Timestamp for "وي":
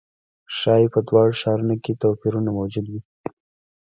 2.89-3.01